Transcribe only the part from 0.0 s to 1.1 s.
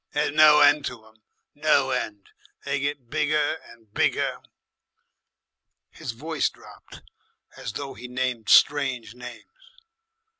There's no end to